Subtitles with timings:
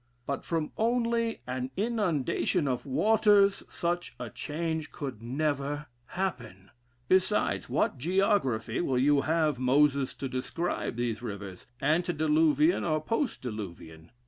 [0.25, 6.71] But from only an inundation of waters such a change could never happen.
[7.07, 13.43] Besides, what geography will you have Moses to describe these rivers, ante diluvian or post
[13.43, 14.09] diluvian'?